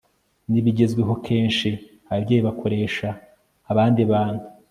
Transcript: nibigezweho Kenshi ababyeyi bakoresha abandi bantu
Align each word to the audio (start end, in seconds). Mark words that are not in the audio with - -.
nibigezweho 0.51 1.13
Kenshi 1.25 1.69
ababyeyi 2.11 2.41
bakoresha 2.47 3.07
abandi 3.71 4.01
bantu 4.11 4.43